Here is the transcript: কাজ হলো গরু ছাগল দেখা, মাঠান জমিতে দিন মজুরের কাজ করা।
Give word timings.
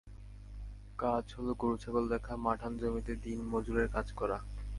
কাজ 0.99 1.25
হলো 1.37 1.51
গরু 1.53 1.75
ছাগল 1.77 2.03
দেখা, 2.13 2.33
মাঠান 2.45 2.71
জমিতে 2.77 3.13
দিন 3.23 3.39
মজুরের 3.51 3.87
কাজ 3.87 4.07
করা। 4.19 4.37